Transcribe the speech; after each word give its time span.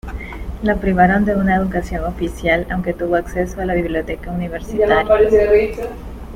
La 0.63 0.77
privaron 0.77 1.25
de 1.25 1.35
una 1.35 1.55
educación 1.57 2.05
oficial, 2.05 2.65
aunque 2.71 2.91
tuvo 2.95 3.17
acceso 3.17 3.61
a 3.61 3.65
la 3.67 3.75
biblioteca 3.75 4.31
universitaria. 4.31 5.05